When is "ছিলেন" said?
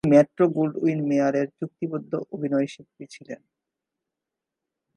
3.09-3.41